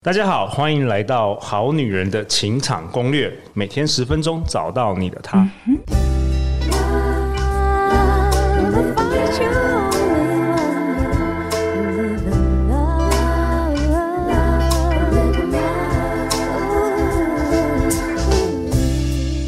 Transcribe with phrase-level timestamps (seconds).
[0.00, 5.38] 大家好，欢迎来到《好女人的情场攻略》，每天十分钟，找到你的他。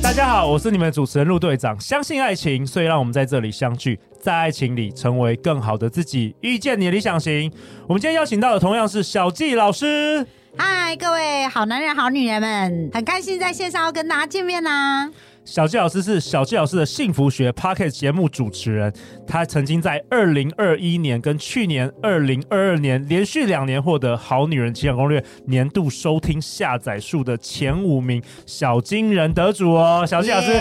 [0.03, 1.79] 大家好，我是你们主持人陆队长。
[1.79, 7.53] 相信爱情，所以让我们在这里相聚，在爱情里成为更好的自己，遇见你的理想型。
[7.87, 10.27] 我们今天邀请到的同样是小纪老师。
[10.57, 15.09] 嗨，各位好男人、好女人们，很开心在线上要跟大家见面啦！
[15.43, 18.93] 小纪老师是小纪老师的幸福学 Pocket 节目主持人，
[19.27, 30.05] 他曾经在二零二一年跟去年二零二二年连续两年获得《好女人情感攻略》年度收听下载数的前五名小金人得主哦。
[30.07, 30.53] 小纪老师.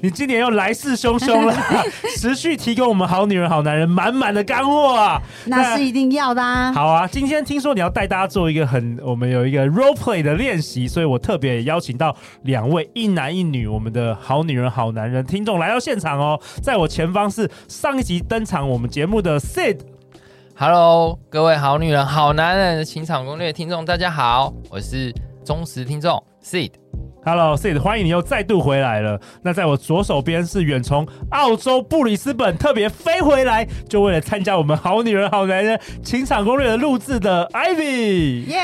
[0.00, 1.54] 你今年又来势汹汹了，
[2.16, 5.20] 持续提供我们好女人、好男人满满的干货啊！
[5.46, 6.72] 那是一定要的啊！
[6.72, 14.16] 好啊，今天听说你要带大家做一个很，我们有一个 role play 的练习，所以我特别邀请到两位一男一女，我们的。
[14.20, 25.12] 好女人，好男人，听众来到现场哦，在我前方是上一集登场我们节目的 Sid，Hello，各位好女人，好男人的情场攻略听众，大家好，我是
[25.44, 26.79] 忠实听众 Sid。
[27.22, 29.20] Hello，Sid，欢迎你又再度回来了。
[29.42, 38.46] 那在我左手边是远从澳洲布里斯本特别飞回来，就为了参加我们好女人好男人情场攻略的录制的 Ivy。
[38.46, 38.58] 耶、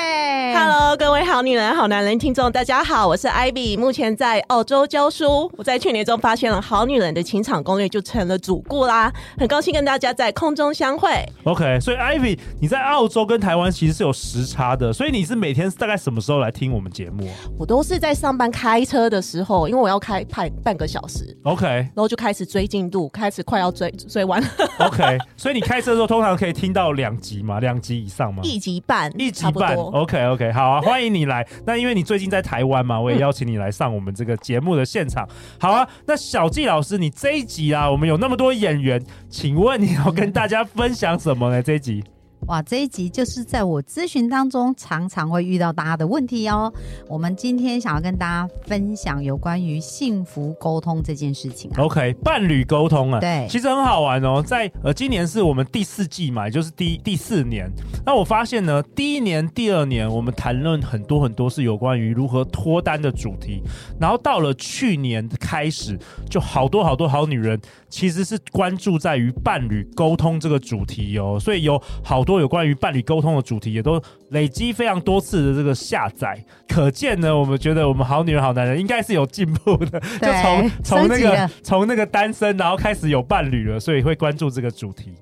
[0.54, 5.52] yeah!！Hello，各位好女人好男人听众，大家好，我是 Ivy，目前在澳洲教书。
[5.58, 9.12] 我在去年中发现了好女人的情场攻略，就成了主顾啦。
[9.36, 11.10] 很高兴跟大家在空中相会。
[11.44, 17.28] OK，所以 Ivy，你在澳洲跟台湾其实是有时差的，所以你是每天大概什么时候来听我们节目？
[17.58, 18.45] 我都是在上班。
[18.50, 24.42] 开车的时候，因为我要开半半个小时，OK，然后就开始追进度，开始快要追追完
[24.78, 25.18] ，OK。
[25.36, 28.42] 所以你开车的时候通常可以听到两集嘛，两集以上吗？
[28.42, 30.52] 一集半，一集半，OK OK。
[30.52, 31.46] 好啊，欢迎你来。
[31.64, 35.28] 那因为你最近在台湾嘛，我也邀请你来上我们这个节目的现场。
[35.58, 41.62] 好啊，那小纪老师，你这一集啊，我们有那么多演员，请问你要跟大家分享什么呢？
[41.62, 42.04] 这一集？
[42.48, 46.72] 哇，这一集就是在我咨询当中常常会遇到大家的问题哦。
[47.08, 51.82] 我们今天想要跟大家分享有关于幸福沟通这件事情啊。
[51.82, 54.40] OK，伴侣沟通啊，对，其实很好玩哦。
[54.40, 57.68] 在呃，今年是我们第四季嘛，也就是第第四年。
[58.04, 63.60] 那我发现呢，第一年、第二年我们谈论很多很多是有关于如何脱单的主题，
[63.98, 65.98] 然后到了去年开始，
[66.30, 67.60] 就好多好多好女人
[67.96, 72.38] 其实是关注在于伴侣沟通这个主题哦，所以有好多。
[72.38, 73.98] 有关于伴侣沟通的主题，也都
[74.32, 85.14] 累积非常多次的这个下载，可见呢，我们觉得我们好女人好男人应该是有进步的， 就从从那个从那个单身，然后开始有伴侣了，所以会关注这个主题。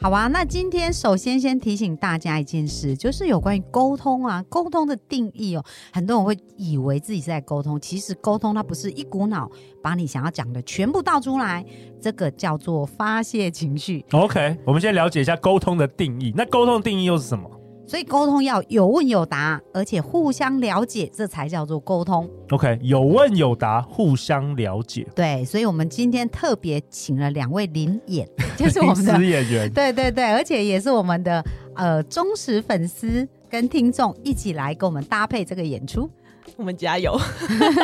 [0.00, 9.50] 好啊，那今天首先先提醒大家一件事，就是有关于沟通啊，沟通的定义哦，很多人会以为自己是在沟通，其实沟通它不是一股脑
[9.82, 11.66] 把你想要讲的全部倒出来，
[12.00, 14.04] 这个叫做发泄情绪。
[14.12, 17.50] OK，我们先了解一下沟通的定义，那沟通的定义又是什么？
[17.88, 22.28] 所以沟通要有问有答，而且互相了解，这才叫做沟通。
[22.50, 25.06] OK，有问有答，互相了解。
[25.16, 28.28] 对，所以我们今天特别请了两位临演，
[28.58, 29.72] 就是我们的演员。
[29.72, 31.42] 对对对，而且也是我们的
[31.74, 36.08] 呃忠实粉丝跟听众一起来跟我们搭配这个演出。
[36.56, 37.16] 我们加油！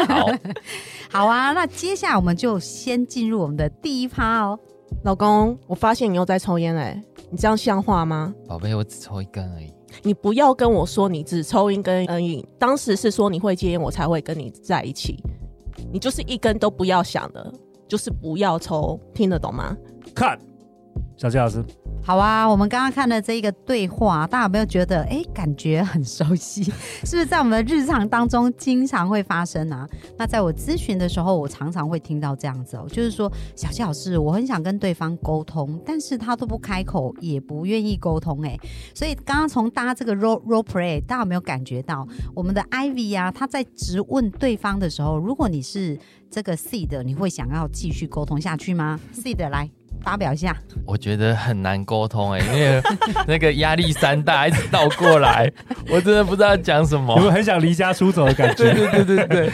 [0.09, 0.26] 好，
[1.10, 1.53] 好啊。
[1.53, 4.59] 那接下来我们就先进入我们的第一趴哦。
[5.03, 7.00] 老公，我发现你又在抽烟嘞，
[7.31, 8.34] 你这样像话吗？
[8.47, 9.72] 宝贝，我只抽一根而已。
[10.03, 15.22] 你不要跟我说你只抽一根而已，当时是说你会戒烟，我才会跟你在一起。
[15.93, 17.53] 你就是一根都不要想的，
[17.88, 19.77] 就是不要抽，听得懂吗？
[20.15, 20.38] 看，
[21.16, 21.65] 小谢老师。
[22.06, 26.62] 好啊，我们刚刚看的这一个对话，大家有没有觉得哎，感觉很熟悉？
[27.03, 29.88] 是不是在我们的日常当中经常会发生啊？
[30.19, 38.54] 那在我咨询的时候，我常常会听到这样子哦，就是说，小七老师，我很想跟对方沟通，但是他都不开口，也不愿意沟通，哎，
[38.94, 45.99] 所以刚刚从搭这个 role role play，大家有没有感觉到我们的 Ivy 啊，他在质问对方的时候，如果你是
[46.31, 49.70] 这个 Sid，你会想要继续沟通下去吗？Sid 来。
[50.02, 50.56] 发表一下，
[50.87, 52.82] 我觉得很难沟通哎、欸，因为
[53.26, 55.50] 那个压力山大，一直倒过来，
[55.91, 57.14] 我真的不知道讲什么。
[57.17, 58.73] 有没有很想离家出走的感觉？
[58.75, 59.52] 对对对对对。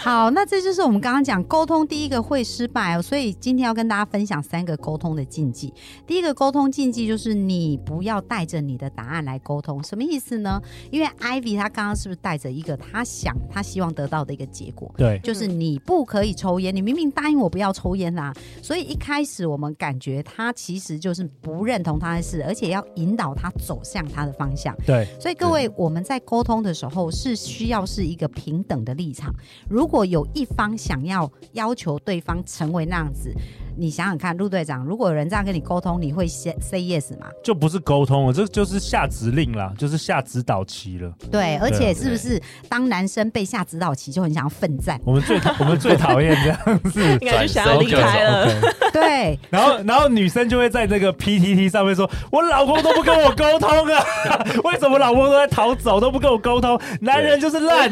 [0.00, 5.74] 好，那这就是我们刚刚讲沟通第一个会失败哦，所以今天要跟大家分享三个沟通的禁忌。
[6.06, 10.62] 第一个沟通禁忌就是你不要带着你的答案来沟通，什么意思呢？
[10.90, 14.92] 因为 Ivy 他刚刚是不是带着一个他想他希望得到的一个结果？
[14.96, 18.32] 对，就是你不可以抽烟，你明明答应我不要抽烟啦，
[18.62, 24.74] 所以一开始我们感觉他其实就是不认同他的事，而且要引导他走向他的方向。
[24.86, 29.34] 对，所以各位我们在沟通的时候是需要是一个平等的立场，
[29.68, 33.34] 如果有一方想要要求对方成为那样子。
[33.78, 37.28] 你想想看，陆队长，如果有人这样跟你沟通，你会先 say yes 吗？
[37.44, 41.12] 就不是沟通了，这就是下指令啦，就是下指导棋了。
[41.30, 45.00] 对，而且是不是当男生被下指导棋就很想要奋战？
[45.04, 48.48] 我们最我们最讨厌这样子， 应该就想要离开了。
[48.50, 54.04] Okay、 对，然后然后女生就会在那个 PTT 上面说：“我老公都不跟我沟通啊，
[54.64, 56.76] 为什么老公都在逃走，都不跟我沟通？
[57.00, 57.88] 男人就是烂，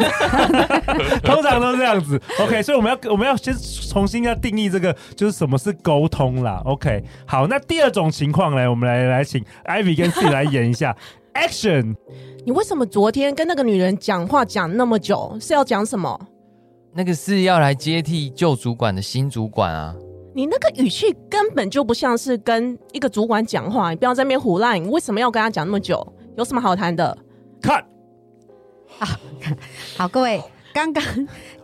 [1.23, 2.21] 通常都是这样子。
[2.41, 3.55] ”OK，所以我们要我们要先
[3.88, 5.75] 重新要定义这个，就是什么是。
[5.82, 10.96] 沟通啦，OK，好，那第二种情况呢，我们来来请 Ivy 跟 C 来演一下
[11.34, 11.96] Action。
[12.44, 15.37] 你为什么昨天跟那个女人讲话讲那么久？
[15.40, 16.19] 是要讲什么？
[16.94, 19.94] 那个是要来接替旧主管的新主管啊！
[20.34, 24.82] 你那个语气根本就不像是跟一个主管讲话，你不要在那边胡乱。
[24.82, 26.06] 你为什么要跟他讲那么久？
[26.37, 27.17] 有什么好谈的？
[27.61, 27.84] 看，
[28.99, 29.19] 啊，
[29.96, 30.40] 好，各位。
[30.76, 31.02] 刚刚，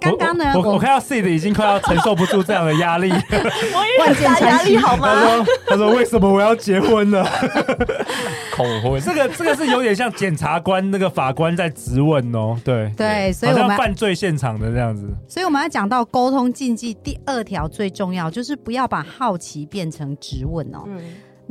[0.00, 0.52] 刚刚呢？
[0.54, 5.06] 我我，我看到 Sid 已经快要承受不住这样的压力， 我也很压力好吗？
[5.06, 7.22] 他说：“他说为什么我要结婚了？
[8.56, 8.98] 恐婚？
[9.02, 12.58] 这个这个是有点像检察官那个法官在质问哦。
[12.64, 15.06] 对对，所以我们犯罪现场的这样子。
[15.28, 20.84] 所以我们要讲到沟通禁忌第二条最重要，就是不要把好奇变成质问哦。
[20.86, 21.00] 嗯。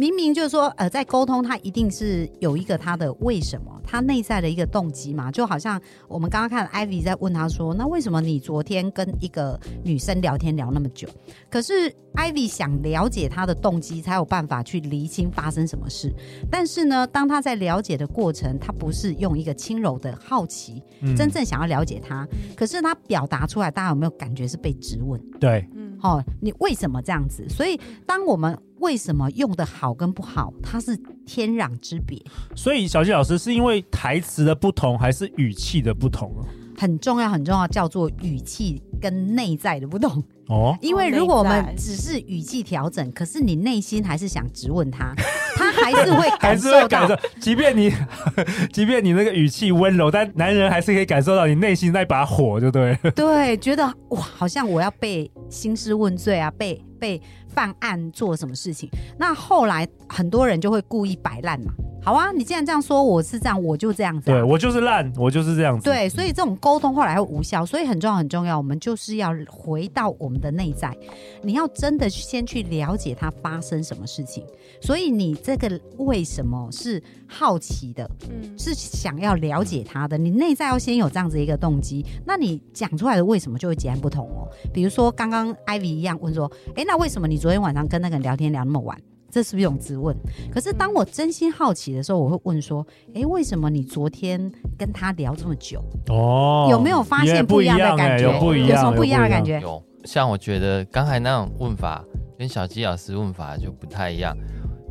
[0.01, 5.31] 明明就是说，呃，在沟通，他一定是有一个他的为什么，他内在的一个动机嘛。
[5.31, 11.07] 就好像我们刚刚看 Ivy 在问他说，那为什么你昨天跟一个女生聊天聊那么久？
[11.51, 16.11] 可是 Ivy 想了解他的动机，才有办法去厘清发生什么事。
[16.49, 22.27] 但是呢，当他在了解的过程，他不是用一个轻柔的好奇，嗯、真正想要了解他。
[22.55, 25.21] 可是他表达出来，大家有没有感觉是被质问？
[25.39, 27.47] 对，嗯，好、哦，你为什么这样子？
[27.47, 32.21] 所以当我们为什么用的好跟不好，它是天壤之别。
[32.55, 36.31] 所以小溪老师是因为台词的不同，还是语气的不同？
[36.77, 40.75] 很重要，很重要，叫做语气跟内在的不同哦。
[40.81, 45.13] 因为如果我们只是语气调整，可是你内心还是想质问他，
[45.61, 47.15] 他 还是会感受到，还是会感受。
[47.39, 47.93] 即便你，
[48.73, 52.97] 即便你那个语气温柔，但男人还是可以感受到你内心那把火，就对。
[53.15, 57.21] 对，觉得哇，好像我要被兴师问罪啊，被被。
[57.53, 58.89] 犯案做什么事情？
[59.17, 61.73] 那后来很多人就会故意摆烂嘛。
[62.01, 64.27] 好啊，你既然这样说，我是这样，我就这样子。
[64.27, 65.83] 对，我就是烂，我就是这样子。
[65.83, 67.65] 对，所以这种沟通后来会无效。
[67.65, 68.57] 所以很重要，很重要。
[68.57, 70.95] 我们就是要回到我们的内在，
[71.43, 74.45] 你要真的先去了解它发生什么事情。
[74.81, 78.09] 所以你这个为什么是好奇的？
[78.29, 80.17] 嗯，是想要了解他的。
[80.17, 84.49] 你内在要先有这样子一个动机，那你讲出来的为什么就会截然不同哦。
[84.73, 88.97] 比如说刚刚 Ivy 一样问说，哎，那为什么你昨天晚上跟那个人聊天聊那么晚？
[89.29, 90.13] 这是不是一种质问？
[90.51, 92.85] 可是当我真心好奇的时候，我会问说
[93.15, 95.81] ：“哎，为什么你昨天跟他聊这么久？
[96.09, 98.29] 哦，有没有发现不一样的感觉？
[98.29, 99.61] 有不一样，有什么不一样的感觉？
[99.61, 102.03] 有，像我觉得刚才那种问法
[102.37, 104.35] 跟小鸡老师问法就不太一样。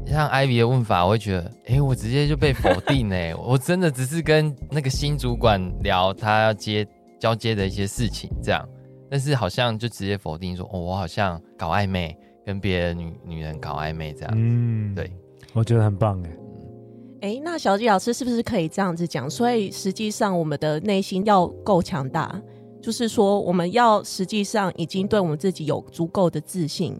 [0.06, 6.86] 像 Ivy 的问法，我会觉得，哎，我直接就被否定哎，我真的只是跟那个新主管聊他要接
[7.18, 8.68] 交接的一些事情这样，
[9.10, 15.12] 但是好像就直接否定说，哦，我好像搞暧昧。”跟别的女女人搞暧昧这样，嗯，对，
[15.52, 16.30] 我觉得很棒哎。
[17.20, 19.28] 哎、欸，那小纪老师是不是可以这样子讲？
[19.28, 22.40] 所以实际上我们的内心要够强大，
[22.80, 26.98] 就是说我们要实际上已经对我们自己有足够的自信，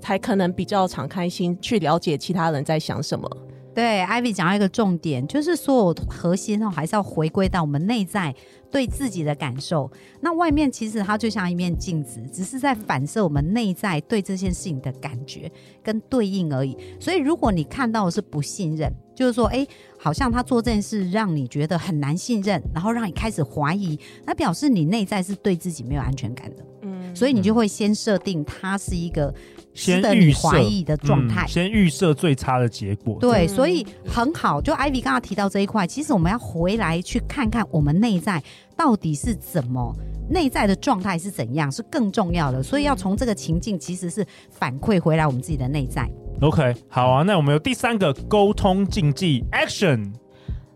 [0.00, 3.28] 才可能比较敞开心去了解其他人在想什么。
[3.74, 8.34] 对，Ivy 讲到一个重点，就是所有核心哦，还是要回归到我们内在。
[8.72, 15.50] 对自己的感受，那外面其实它就像一面镜子，只是在反射我们内在对这件事情的感觉
[15.82, 16.78] 跟对应而已。
[17.00, 19.66] 所以，如果你看到的是不信任，就是说，哎，
[19.98, 26.64] 好像他做这件事让你觉得很难信任，然后让你开始怀疑，那表示你内在是对自己没有安全感的。
[26.82, 29.34] 嗯，所以你就会先设定他是一个。
[29.72, 33.16] 先预设怀疑的状态，嗯，先预设最差的结果。
[33.20, 34.60] 对，所以很好。
[34.60, 38.42] 就 Ivy 刚刚提到这一块，其实我们要回来去看看我们内在
[38.76, 39.94] 到底是怎么，
[40.28, 42.62] 内在的状态是怎样，是更重要的。
[42.62, 46.10] 所以要从这个情境，其实是反馈回来我们自己的内在。
[46.40, 50.12] OK，好啊，那我们有第三个沟通禁忌，Action。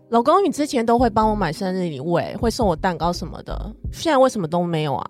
[0.09, 5.05] 老公，你之前都会帮我买生日礼物，会送我蛋糕什么的，现在为什么都没有啊？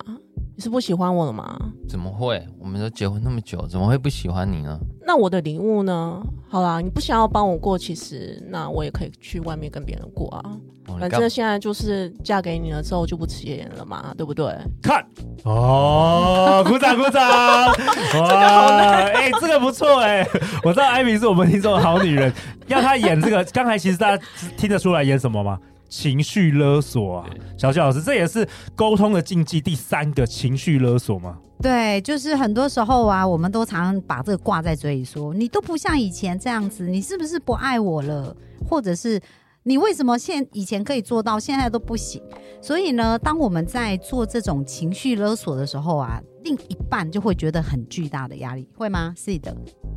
[0.58, 1.60] 你是不喜欢我了吗？
[1.88, 2.42] 怎么会？
[2.58, 4.80] 我们都结婚那么久，怎么会不喜欢你呢？
[5.06, 6.24] 那我的礼物呢？
[6.48, 10.58] 好啦，你不想要帮我过，其实那我也可以去外面跟别人过啊。
[10.88, 14.46] 哦、反正现在就是嫁给你了之后就不吃盐了嘛，对不对？
[14.82, 15.06] 看
[15.44, 17.22] 哦，鼓掌鼓掌！
[18.22, 20.30] 哇，哎、欸，这个不错哎、欸，
[20.64, 22.32] 我知道艾米是我们听众的好女人，
[22.68, 24.24] 要她演这个，刚才其实大家
[24.56, 25.60] 听得出来演什么吗？
[25.88, 31.38] 情绪勒索啊，小谢老师，这也是沟通的禁忌第三个情绪勒索吗？
[31.62, 38.36] 对，就是很多时候啊，我们都常常把这个挂在嘴里说，你都不像以前这样子，你是不是不爱我了？
[38.68, 39.22] 或者是
[39.68, 42.22] 你为什么现以前可以做到，现在都不行？
[42.62, 49.12] 所以呢，当我们在做这种情绪勒索的时候啊，另一半就会觉得很巨大的压力，会吗？
[49.18, 49.56] 是的。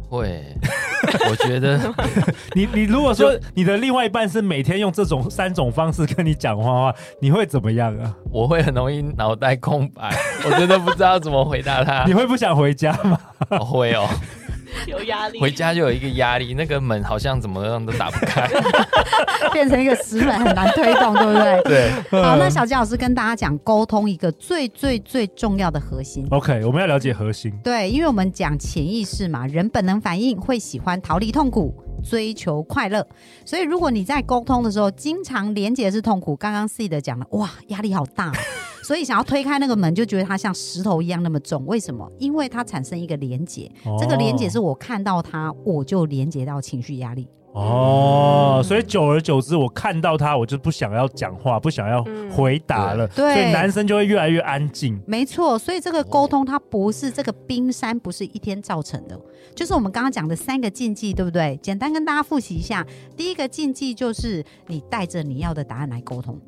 [0.08, 0.42] 会，
[1.28, 1.78] 我觉得
[2.56, 8.16] 你你如果说你的另外一半是每天用这种三种方式跟你讲话的话，你会怎么样啊？
[8.32, 10.10] 我会很容易脑袋空白，
[10.46, 12.04] 我真的不知道怎么回答他。
[12.08, 13.20] 你会不想回家吗？
[13.50, 14.08] 我会哦。
[14.87, 18.48] 有压力，回家就有一个压力，那个门好像怎么样都打不开，
[19.52, 21.62] 变成一个石门，很难推动，对不对？
[22.10, 22.22] 对。
[22.22, 26.26] 好，那小杰老师跟大家讲沟通一个最最最重要的核心。
[26.30, 27.52] OK，我们要了解核心。
[27.62, 33.06] 对，因为我们讲潜意识嘛，人本能反应会喜欢逃离痛苦，追求快乐。
[33.44, 38.32] 所以如果你在沟通的时候，经常连接是痛苦，刚刚 C 的讲了，哇，压力好大。
[38.88, 41.66] 所以想要推开那个门，就觉得它像石头一样那么重。
[41.66, 42.11] 为什么？
[42.18, 47.28] 因为它产生一个连结，哦、这个连结是我看到它，我就连结到情绪压力。
[47.52, 52.02] 哦，所以久而久之，我看到他，我就不想要讲话，不想要
[52.35, 53.07] 回答了。
[53.09, 54.99] 对，所以男生就会越来越安静。
[55.07, 59.21] 没错，所以这个沟通它不是这个冰山，不是一天造成的，
[59.54, 61.59] 就是我们刚刚讲的三个禁忌，对不对？
[61.62, 66.40] 简单跟大家复习一下，第一个禁忌就是你带着你要的答案来沟通。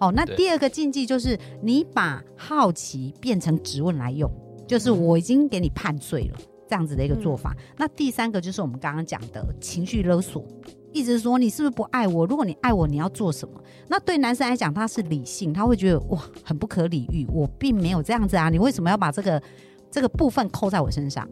[0.00, 4.30] 哦，那第二个禁忌就是你把好奇变成质问来用，
[4.66, 6.38] 就是我已经给你判罪了
[6.68, 7.54] 这样子的一个做法。
[7.58, 10.44] 嗯、那第三个就是我们刚刚讲的情绪勒索，
[10.92, 12.26] 一直说你是不是不爱我？
[12.26, 13.60] 如果你爱我，你要做什么？
[13.88, 19.42] 那对男生来讲，他是理性，他会觉得哇，很不可理喻，我并没有这样子啊，你为什么要把这个
[19.90, 21.26] 这个部分扣在我身上？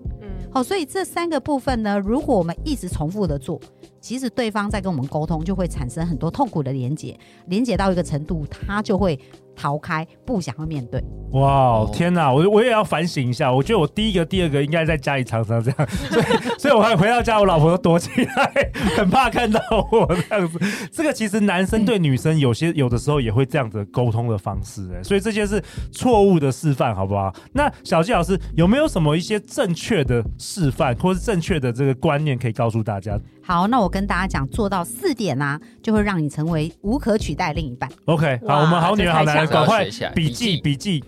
[0.57, 3.61] 哦，所以这三个部分呢，如果我们一直重复的做。
[4.01, 7.15] 其实对方在跟我们沟通，就会产生很多痛苦的连接，
[7.49, 9.21] 连接到一个程度，他就会
[9.57, 11.03] 逃开，不想要面对。
[11.33, 12.33] 哇，天哪！
[12.33, 13.53] 我我也要反省一下。
[13.53, 16.25] 我觉得我第一个、第二个应该在家里常常这样， 所以
[16.57, 19.61] 所以我还回到家，我老婆都躲起来，很怕看到
[19.91, 20.59] 我这样子。
[20.93, 27.35] 这个其实男生对女生有些有的时候也会这样子沟通的方式，哎，所以这些是错误的示范，好不好？
[27.53, 33.19] 那小纪老师有没有什么一些正确的示范，或是正确的这个观念可以告诉大家？
[33.47, 37.89] 好，那我跟大家讲，做到四点啊，就会让你成为无可取代另一半。
[38.07, 41.05] OK，好，我们好女人好男人，赶快笔记笔记。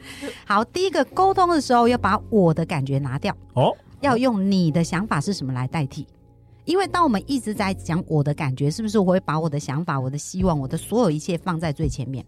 [0.47, 6.07] 好，第一个沟通的时候要把我的感觉拿掉哦，要用你的想法是什么来代替。
[6.64, 12.25] 因为当我们一直在讲我的感觉，是不是我会把我的想法、我的希望、我的所有一切放在最前面？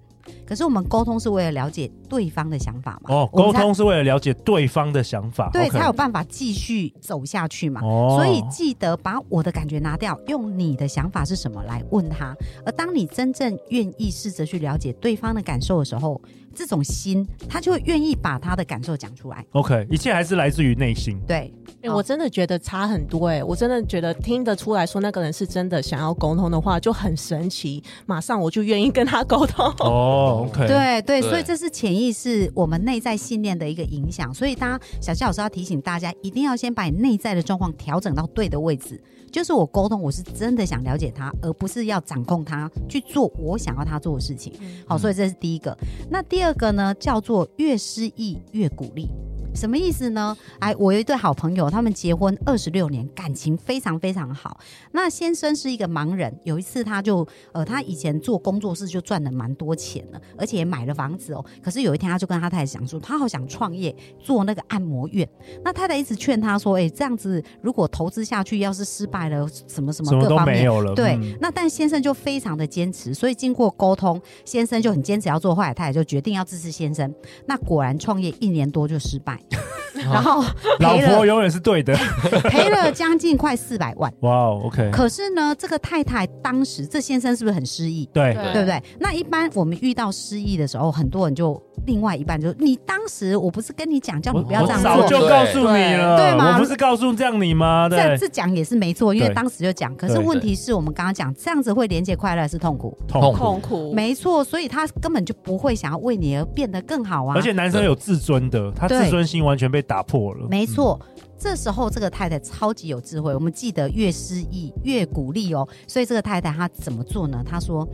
[0.46, 3.14] 可是我们沟通是为了了解对方的想法嘛？
[3.14, 7.80] 哦，沟通是为了了解对方的想法，对，才有办法继续走下去嘛。
[7.82, 12.36] 哦，所以记得把我的感觉拿掉，用你的想法是什么来问他。
[12.64, 16.20] 而当你真正愿意试着去了解对方的感受的时候，
[16.54, 19.44] 这种心他就会愿意把他的感受讲出来。
[19.52, 21.20] OK，一切还是来自于内心。
[21.26, 21.52] 对。
[21.82, 23.42] 哎、欸，我真的觉得差很多哎、欸！
[23.42, 29.64] 我真的觉得听得出来说那个人是真的想要沟通的话，就很神奇，马上我就愿意跟他沟通。
[29.78, 34.34] 哦，OK，对对，所以这是潜意识我们内在信念的一个影响。
[34.34, 39.02] 所以，大家小谢老师要提醒大家，一定要先把你内在的状况调整到对的位置。
[39.32, 44.52] 就是我沟通，我是真的想了解他，而不是要掌控他去做我想要他做的事情。
[44.86, 45.74] 好，所以这是第一个。
[46.10, 49.10] 那第第二个呢，叫做越失意越鼓励。
[49.54, 50.36] 什么意思呢？
[50.58, 54.58] 哎，我有一对好朋友，他们结婚二十六年，感情非常非常好。
[54.92, 61.44] 那先生是一个盲人，有一次他就呃，他以前做工作室就赚了蛮多钱了，而且也买了房子哦。
[61.62, 65.28] 可是有一天他就跟他太太讲说，他好想创业做那个按摩院。
[65.62, 70.94] 那太太一直劝他说，哎，这样子如果投资下去，要是失败了，什么什么各方面，没有了。
[70.94, 77.12] 对，嗯、那但先生就非常的坚持，所以经过沟通，先生就很坚持要做，后来太太就决定要支持先生。
[77.46, 79.39] 那果然创业一年多就失败。
[80.10, 80.42] 然后
[80.78, 81.94] 老赔了婆永远是对的。
[82.48, 84.12] 赔了将近快四百万。
[84.20, 88.08] 哇哦，OK，可是呢，这个太太当时这先生是不是很失意？
[88.12, 88.82] 对对对不对？
[88.98, 97.88] 那一般我们遇到失意的时候，很多人就另外一半就你当时我不是跟你讲叫你不要这样我早做，就告诉你了，对吗我不是告诉这样你吗？
[97.90, 99.94] 这对，这讲也是没错，因为当时就讲。
[99.96, 102.96] 可是问题是我们刚刚讲这样子会连接快乐还是痛苦？
[103.08, 103.36] 痛苦。
[103.36, 107.34] 痛苦，没错，所以他根本就不会想要为你而变得更好啊。
[107.34, 110.48] 而且男生有自尊的，他自尊心完全被打破了。
[110.48, 111.00] 没错，
[111.38, 113.32] 这时候这个太太超级有智慧。
[113.34, 115.66] 我们记得越失意越鼓励哦。
[115.86, 117.44] 所以这个太太她怎么做呢？
[117.48, 117.88] 她说：“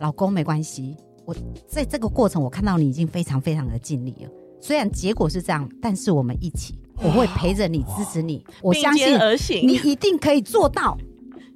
[0.00, 1.34] 老公没关系，我
[1.66, 4.30] 在这个过程我看到你已经非常非常的尽力了。
[4.60, 8.44] 虽然结果是这样，但是我们一起，我会陪着你，支持你。
[8.62, 10.96] 我相信你一定可以做到。”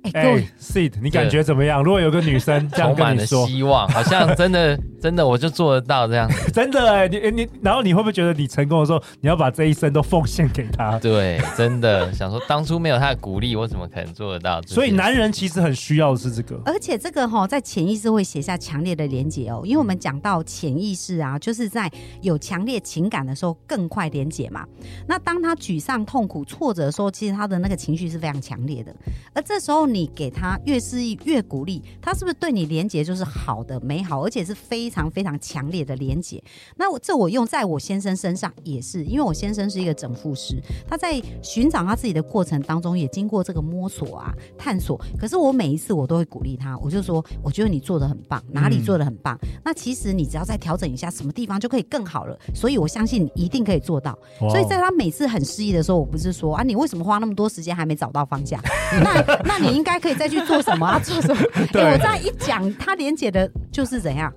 [0.03, 1.81] 哎，各位哎，Sid，你感觉怎么样？
[1.81, 6.31] 如果有个女生这样充满了跟你说， 希望，好像真的真的我就做得到这样。
[6.55, 10.97] 真的哎，你你，然后你会不会觉得你成功的时候，你要把这一生都奉献给他？
[11.03, 14.63] 对，真的想说当初没有他的鼓励，我怎么可能做得到？
[14.63, 16.61] 所以男人其实很需要的是这个。
[16.65, 21.91] 而且这个哈、哦，在潜意识会写下强烈的连结哦，因为我们讲到潜意识啊，就是在
[22.21, 24.65] 有强烈情感的时候更快连结嘛。
[25.09, 28.95] 那当他沮丧、痛苦、挫折的时候，其实他的那个情绪是非常强烈的。
[29.35, 36.43] 而这时候你给他越示意、越鼓励，他是不是对你连结就是好的、美好，而且是非常非常强烈的连结？
[36.77, 40.57] 那我这我用在我先生身上也是，因为我先生是一个整复师，
[40.87, 45.01] 他在寻找他自己的过程当中，也经过这个摸索啊、探索。
[45.19, 49.39] 可是我每一次我都会鼓励他，我就说，我觉得你做的很棒，哪里做的很棒？
[49.43, 52.39] 嗯、那其实你只要再调整一下，什么地方就可以更好了。
[52.55, 54.13] 所以我相信你一定可以做到。
[54.43, 58.61] 哇所以在他每次很失意的时候，我不是说啊，你为什么花那么多时间还没找到方向？
[59.03, 60.99] 那那你应该可以再去做什么啊？
[60.99, 61.41] 做什么？
[61.73, 64.33] 对欸、我这样一讲，他连结的就是怎样？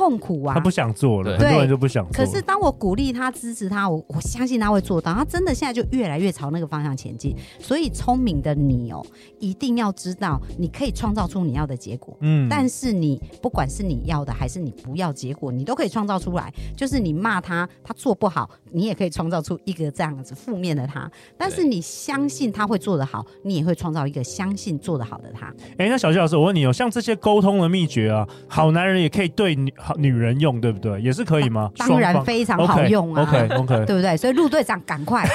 [0.00, 0.54] 痛苦啊！
[0.54, 2.12] 他不想做了，很多人就不想做。
[2.14, 5.12] 可是当我鼓励他、支持他，我我相信他会做到。
[5.12, 7.36] 他真的现在就越来越朝那个方向前进。
[7.58, 9.04] 所以聪明的你哦，
[9.38, 12.16] 一定要知道，你可以创造出你要的结果。
[12.20, 16.50] 嗯，但是你不管是你要的还是你不要结果，你都可以创造出来。
[16.74, 21.10] 就是你骂他，他做不好，你也可以创造出一个这样子负面的他。
[21.36, 25.48] 但是你相信他会做得好，你也会创造一个相信做得好的他。
[25.72, 31.00] 哎、欸，那小徐老师，我问你哦，像这些沟通的秘诀啊，好男人也可以对女好女人用，对不对？
[31.02, 31.70] 也是可以吗？
[31.76, 34.16] 当然非常好用啊 OK OK，, okay 对不对？
[34.16, 35.26] 所以陆队长赶快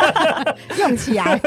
[0.78, 1.38] 用起来。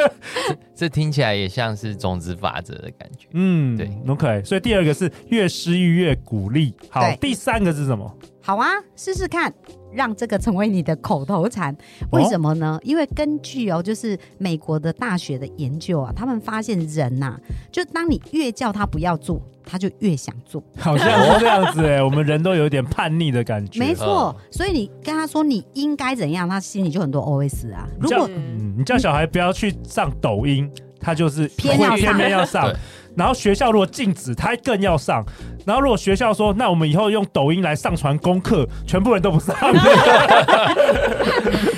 [0.75, 3.27] 这听起来也像是种子法则的感觉。
[3.33, 4.43] 嗯，对，OK。
[4.43, 6.73] 所以第二个是越失欲越鼓励。
[6.89, 8.13] 好，第三个是什么？
[8.45, 9.51] 好啊，试试看，
[9.91, 11.75] 让这个成为你的口头禅。
[12.11, 12.77] 为什么呢？
[12.79, 17.39] 哦、因为根据哦，就是美国的大学的研究啊，他们发现人呐、啊，
[17.71, 20.63] 就当你越叫他不要做，他就越想做。
[20.77, 23.79] 好像是这样子哎， 我们人都有点叛逆的感觉。
[23.79, 27.89] 没错，所以你跟他说你应该怎样，他心里就很多 OS 啊。
[27.99, 30.69] 如果嗯，你叫小孩不要去上抖音，
[30.99, 32.71] 他就是偏要偏偏要上。
[33.15, 35.25] 然后学校如果禁止，他更要上。
[35.65, 39.55] 然后如果学校说，那我们以后用抖音来上传功课，全部人都不上。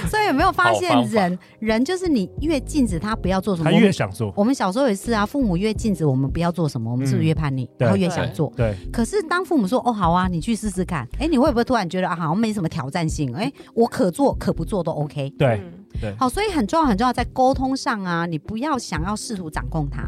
[0.10, 4.34] 所以有没有发现人，人人就是你越禁止他不要做什么，他越想做。
[4.36, 8.52] 我们小时候也是啊，父母越禁止我们不要做什么，我们是不是越叛逆，嗯、然后越想做？
[8.56, 8.76] 对。
[8.91, 13.34] 可是当父母说哦好啊，你去试试看，哎，你会不会突然觉得啊好像没什么挑战性？
[13.36, 15.30] 哎，我可做可不做都 OK。
[15.38, 15.62] 对
[16.02, 16.13] 对。
[16.17, 20.04] 好，所以很重要很重要，在沟通上啊，你不要想要试图掌控他。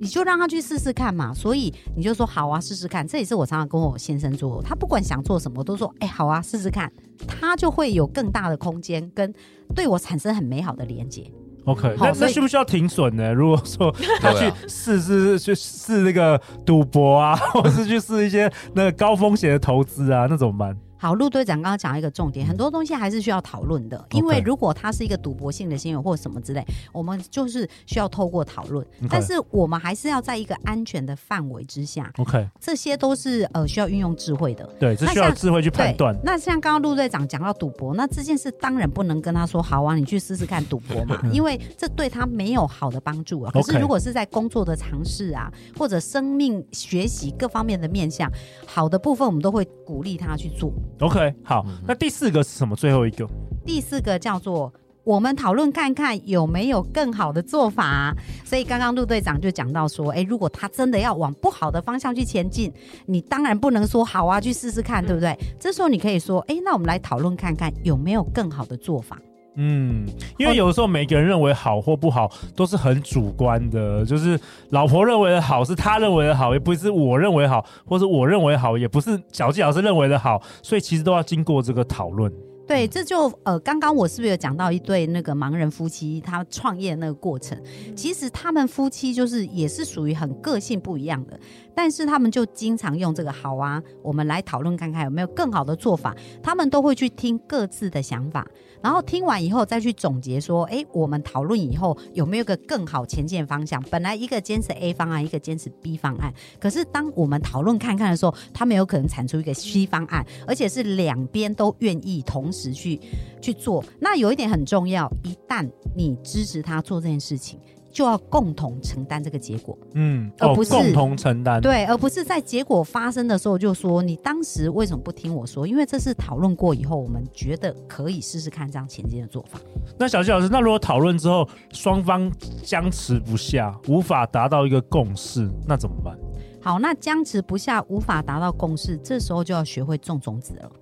[0.00, 3.06] 你就让他去试试看嘛，所以你就说好啊，试试看。
[3.06, 6.90] 这也是我常常跟我先生做，他不管想做什么，都说哎、欸、好啊，试试看，
[7.26, 9.32] 他就会有更大的空间跟
[9.74, 11.30] 对我产生很美好的连接。
[11.64, 13.30] OK，那那需不需要停损呢？
[13.32, 20.74] 如果说他去试试去试那个赌博啊， 或是去试一些那个高风险的投资啊，那怎么办？
[20.98, 28.84] 好，陆队长刚刚讲一个重点，很多东西还是需要讨论的，因为如果它是一个赌博性的行为或者什么之类，我们就是需要透过讨论。
[29.08, 32.12] 但是我们还是要在一个安全的范围之下。
[32.18, 34.68] OK，这些都是呃需要运用智慧的。
[34.78, 36.18] 对，这需要智慧去判断。
[36.24, 43.50] 那像刚刚陆队长讲到赌博，那这件事当然不能跟他说好啊，你去试试看赌博嘛，因为这对他没有好的帮助啊。
[43.52, 48.30] 可是如果是在工作的尝试啊，或者生命学习各方面的面向，
[48.66, 50.72] 好的部分我们都会鼓励他去做。
[51.00, 52.74] OK，好，那第四个是什么？
[52.74, 53.26] 最后一个，
[53.64, 54.72] 第四个叫做
[55.04, 58.14] 我们讨论看看有没有更好的做法。
[58.44, 62.72] 所以刚刚陆队长就讲到说，哎，如果他真的要往不好的方向去前进，
[63.06, 65.38] 你当然不能说好啊，去试试看，对不对？
[65.60, 69.18] 这时候你可以说，哎，那我们来讨论看看有没有更好的做法。
[69.60, 70.06] 嗯，
[70.38, 74.38] 因为有的时候每个人认为好或不好都是很主观的，就是
[74.70, 82.32] 老婆认为的好是他认为的好，也不是我认为好，或是我认为好，也不是小鸡老师认为的好，所以其实都要经过这个讨论。
[82.68, 87.58] 对，这就呃，刚刚我是不是有讲到一对那个盲人夫妻，他创业的那个过程？
[87.96, 91.40] 其实他们夫妻就是也是属于很个性不一样的，
[91.74, 96.14] 但是他们就经常用这个好啊，我们来讨论看看有没有更好的做法。
[96.42, 98.46] 他们都会去听各自的想法，
[98.82, 103.82] 然后听完以后再去总结说，哎，我们讨论以后有没有个更好前进的方向？
[103.90, 113.00] 本来一个坚持 A 方案，一个坚持 B 方案，可是当我们讨论看看的时候，他们有可能产出一个 C 方案，而且是两边都愿意同时去
[113.40, 113.84] 去做。
[114.00, 117.58] 那有一点很重要，一旦你支持他做这件事情。
[117.98, 125.66] 就要共同承担这个结果，嗯，而不是、哦、共同承担，对，而不是在结果发生的时候就说你当时为什么不听我说？
[125.66, 129.58] 因为这是讨论过以后，我们觉得可以试试看这样前进的做法。
[129.98, 132.30] 那小纪老师，那如果讨论之后双方
[132.62, 136.16] 僵持不下，无法达到一个共识，那怎么办？
[136.60, 140.72] 好，那僵持不下，无法达到共识，这时候就要学会种种子了。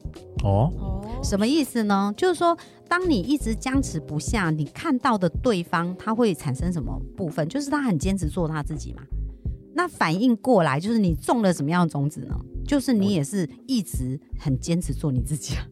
[0.43, 0.73] 哦，
[1.23, 2.13] 什么意思呢？
[2.17, 2.57] 就是说，
[2.89, 7.47] 当你一直僵持不下，你看到的对方他会产生什么部分？
[7.49, 9.03] 就是他很坚持做他自己嘛。
[9.75, 12.35] 那反应过来，就是你种了什么样的种子呢？
[12.67, 15.67] 就是你也是一直很坚持做你自己啊。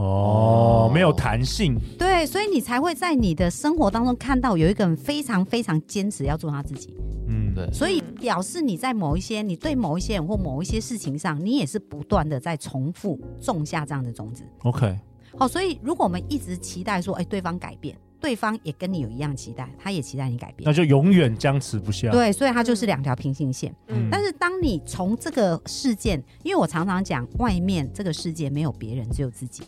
[0.00, 1.78] 哦，没有弹性。
[1.98, 6.94] 对，所以你才会在你的生活当中看到有一个人非常非常坚持要做他自己。
[7.28, 7.70] 嗯，对。
[7.70, 14.42] 所以表示你在某一些你对某一些人或某一些事情上，你也是不断的在重复种下这样的种子。
[14.62, 14.98] OK。
[15.36, 22.10] 好，所以如果我们一直期待说，哎，对方改变，对方也跟你有一样期待，他也期待你改变，那就永远僵持不下。
[22.10, 23.74] 对，所以它就是两条平行线。
[23.88, 24.08] 嗯。
[24.10, 29.62] 但是当你从这个事件，因为我常常讲，外面这个世界没有别人，只有自己。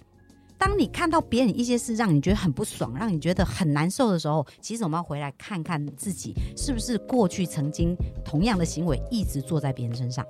[0.64, 10.24] 当你看到别人一些事让你觉得很不爽，让你觉得很难受的时候，其实我们要回来看看自己是不是过去曾经同样的行为一直做在别人身上。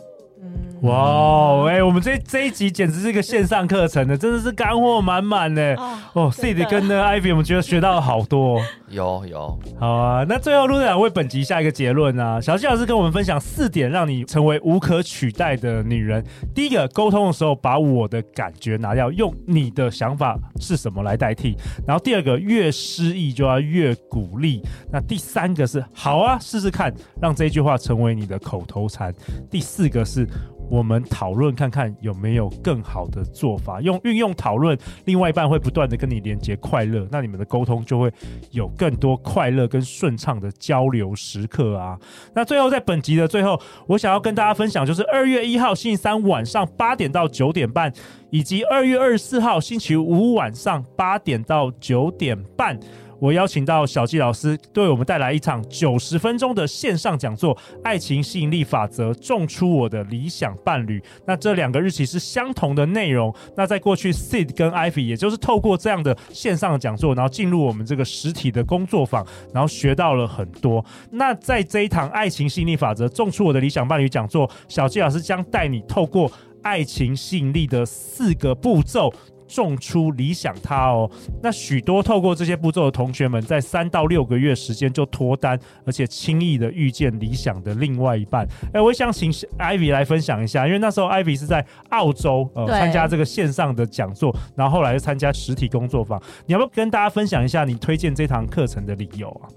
[0.85, 5.77] 哇，哎，我们这这一集简直是一个线上课程的，真的是干货满满呢。
[6.15, 8.59] 哦，Sid 跟呢 Ivy，我们觉得学到了好多。
[8.93, 10.25] 有有，好啊。
[10.29, 16.23] 那最后陆队长为本集下一个结论啊，小纪老师跟我们分享四点让你成为无可取代的女人。
[16.55, 21.57] 第一个，沟通的时候把我的感觉拿掉，用你的想法是什么来代替。
[21.87, 24.63] 然后第二个，越失意就要越鼓励。
[24.93, 29.13] 那第三个是好啊，试试看，让这句话成为你的口头禅。
[29.51, 30.29] 第四个是。
[30.71, 38.11] 我们讨论看看有没有更好的做法，用运用讨论，另外一半会不断的跟你连接快乐，那你们的沟通就会
[38.51, 41.99] 有更多快乐跟顺畅的交流时刻啊。
[42.35, 47.93] 那最后在本集的最后，我想要跟大家分享，就是二月一号星期三晚上八点到九点半，
[48.31, 52.79] 以及二月二十四号星期五晚上八点到九点半。
[53.23, 57.55] 我邀请到小纪老师，对我们带来一场九十分钟的线上讲座
[57.85, 61.01] 《爱情吸引力法则》，种出我的理想伴侣。
[61.25, 63.33] 那这两个日期是相同的内容。
[63.57, 70.85] 那在过去，Sid 跟 Ivy 也就是透过这样的线上讲座，然后进入我们这个实体的工作坊，然后学到了很多。
[71.13, 76.29] 那在这一堂《爱情吸引力法则》种出我的理想伴侣讲座，小纪老师将带你透过
[76.63, 79.15] 爱情吸引力的四个步骤。
[79.55, 81.11] 种出理想他哦，
[81.43, 88.47] 那许多透过这些步骤的同学们，在三到六个月时间就脱单，而且轻易的遇见理想的另外一半。
[88.73, 96.21] 哎，我想请 Ivy 来分享一下，因为那时候 Ivy 是在澳洲呃参加这个线上的讲座，然后后来又参加实体工作坊。
[96.47, 99.49] 你要不要跟大家分享一下你推荐这堂课程的理由啊？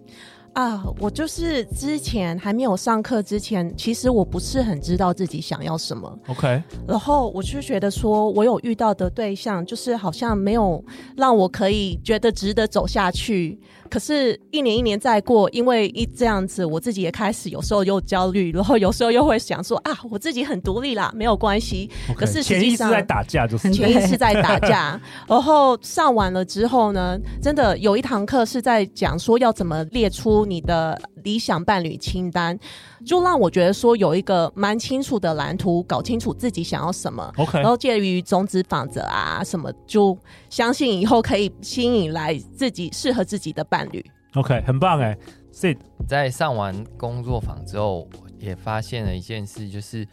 [0.56, 6.18] 啊，我就是之前还没有上课之前，其实我不是很知道自己想要什么。
[6.28, 10.82] OK，然后我就觉得说，我有遇到的对象，就是好像没有
[11.18, 13.60] 让我可以觉得值得走下去。
[13.88, 21.90] 可是，一年一年再过，因为一这样子，我自己也开始有时候又焦虑，然后有时候又会想说啊，我自己很独立啦，没有关系。
[22.10, 25.00] Okay, 可是实际上，潜意识在打架，就是潜意识在打架。
[25.28, 32.58] 然后上完了之后呢，真的有一堂课是在讲说要怎么列出你的理想伴侣清单，
[33.06, 37.32] 就让我觉得说有一个蛮清楚的蓝图，搞清楚自己想要什么。
[37.38, 40.18] OK，然后介于种子法则啊什么，就
[40.50, 44.06] 相信以后可以吸引来自己适合自己的伴侣。
[44.36, 45.18] OK，很棒哎。
[45.54, 45.78] Sid
[46.08, 50.06] 在上完工作坊之后，也发现了一件事，就是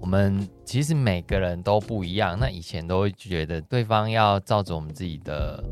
[0.00, 2.38] 我们其实每个人都不一样。
[2.38, 5.64] 那以前都会觉得对方要照着我们自己的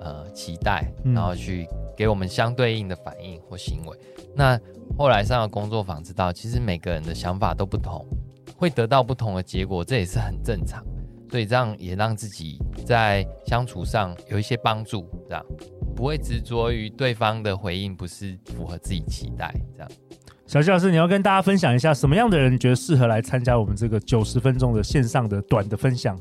[0.00, 1.68] 呃期待，然后去。
[1.96, 3.98] 给我们相对应的反应或行为。
[4.34, 4.58] 那
[4.98, 8.04] 后来上了工作坊，知道其实每个人的想法都不同，
[8.56, 10.84] 会得到不同的结果，这也是很正常。
[11.30, 15.44] 所以这样也让自己在相处上有一些帮助，这样
[15.96, 19.52] 不会执着于对方的回应不是符合自己期待。
[19.74, 19.90] 这样，
[20.46, 26.16] 小纪老师，你要跟大家分享一下什么样的人觉得适合来参加我们这个九十分钟的线上的短的分享？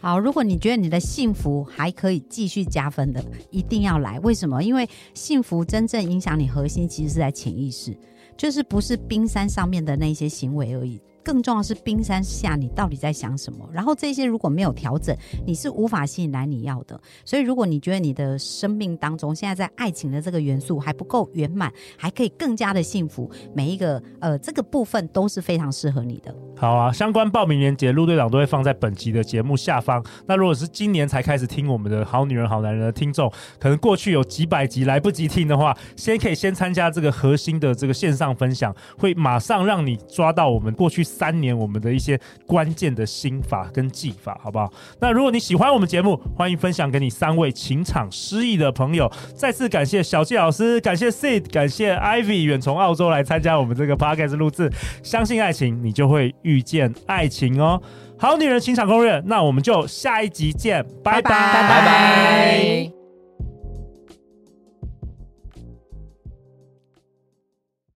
[0.00, 4.18] 好，如果你觉得你的幸福还可以继续加分的，一定要来。
[4.20, 4.62] 为什么？
[4.62, 7.96] 因为幸福真正影响你核心，其实是在潜意识，
[8.36, 11.00] 就是不是冰山上面的那些行为而已。
[11.24, 13.68] 更重要是冰山下你到底在想什么？
[13.72, 17.00] 然后这些如果没有调整，你是无法吸引来你要的。
[17.24, 26.34] 所以如果你觉得你的生命当中现在在爱情的这个元素还不够圆满，还可以更加的幸福，每一个呃这个部分都是非常适合你的。
[26.56, 30.04] 好啊，相关报名链接陆队长都会放在本集的节目下方。
[30.26, 41.02] 那如果是今年才开始听我们的好女人好男人的听众，可能过去有几百集来不及听的话，先可以先参加这个核心的这个线上分享，会马上让你抓到我们过去。
[41.12, 44.72] 三年我们的一些关键的心法跟技法，好不好？
[45.00, 49.10] 那如果你喜欢我们节目，欢迎分享给你三位情场失意的朋友。
[49.34, 54.70] 再次感谢小纪老师，感谢 Sid，感谢 Ivy 远从澳洲来参加我们这个 Podcast 录制。
[55.02, 57.82] 相信爱情，你就会遇见爱情哦。
[58.18, 63.01] 好女人情场攻略，那我们就下一集见，拜拜拜拜。